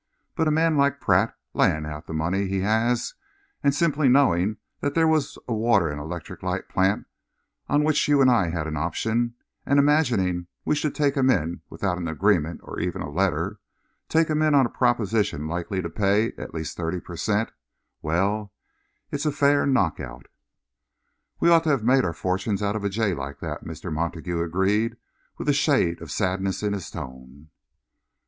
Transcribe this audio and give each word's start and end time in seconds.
But 0.33 0.47
a 0.47 0.49
man 0.49 0.77
like 0.77 0.99
Pratt, 0.99 1.37
laying 1.53 1.85
out 1.85 2.07
the 2.07 2.13
money 2.15 2.47
he 2.47 2.61
has, 2.61 3.13
and 3.63 3.71
simply 3.71 4.09
knowing 4.09 4.57
that 4.79 4.95
there 4.95 5.07
was 5.07 5.37
a 5.47 5.53
water 5.53 5.89
and 5.89 6.01
electric 6.01 6.41
light 6.41 6.67
plant 6.67 7.05
on 7.69 7.83
which 7.83 8.07
you 8.07 8.19
and 8.19 8.27
I 8.27 8.49
had 8.49 8.65
an 8.65 8.75
option, 8.77 9.35
and 9.63 9.77
imagining 9.77 10.47
we 10.65 10.73
should 10.73 10.95
take 10.95 11.13
him 11.15 11.29
in 11.29 11.61
without 11.69 11.99
an 11.99 12.07
agreement 12.07 12.61
or 12.63 12.79
even 12.79 13.03
a 13.03 13.11
letter 13.11 13.59
take 14.09 14.27
him 14.27 14.41
in 14.41 14.55
on 14.55 14.65
a 14.65 14.69
proposition 14.71 15.47
likely 15.47 15.83
to 15.83 15.87
pay 15.91 16.31
at 16.31 16.51
least 16.51 16.75
thirty 16.75 16.99
per 16.99 17.15
cent 17.15 17.51
well, 18.01 18.51
it's 19.11 19.27
a 19.27 19.31
fair 19.31 19.67
knockout!" 19.67 20.25
"We 21.39 21.51
ought 21.51 21.63
to 21.65 21.69
have 21.69 21.83
made 21.83 22.05
our 22.05 22.13
fortunes 22.13 22.63
out 22.63 22.75
of 22.75 22.83
a 22.83 22.89
jay 22.89 23.13
like 23.13 23.37
that," 23.41 23.63
Mr. 23.65 23.93
Montague 23.93 24.41
agreed, 24.41 24.97
with 25.37 25.47
a 25.47 25.53
shade 25.53 26.01
of 26.01 26.09
sadness 26.09 26.63
in 26.63 26.73
his 26.73 26.89
tone. 26.89 27.49